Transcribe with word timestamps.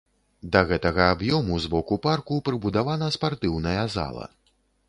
Да 0.53 0.61
гэтага 0.71 1.03
аб'ёму 1.15 1.59
з 1.65 1.69
боку 1.75 1.99
парку 2.07 2.39
прыбудавана 2.49 3.13
спартыўная 3.19 3.83
зала. 3.99 4.31